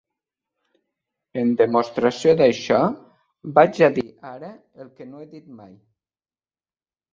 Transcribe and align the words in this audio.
En 1.41 1.51
demostració 1.59 2.33
d'això, 2.39 2.79
vaig 3.59 3.79
a 3.89 3.91
dir 3.99 4.07
ara 4.33 4.51
el 4.87 4.91
que 4.97 5.09
no 5.15 5.23
he 5.23 5.31
dit 5.37 5.55
mai. 5.63 5.73